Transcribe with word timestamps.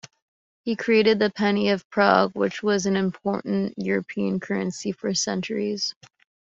He 0.63 0.75
created 0.75 1.19
the 1.19 1.29
penny 1.29 1.69
of 1.69 1.87
Prague, 1.91 2.31
which 2.33 2.63
was 2.63 2.87
an 2.87 2.95
important 2.95 3.75
European 3.77 4.39
currency 4.39 4.91
for 4.91 5.13
centuries. 5.13 5.93